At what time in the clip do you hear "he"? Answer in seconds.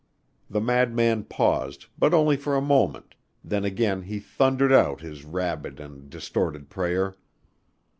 4.01-4.17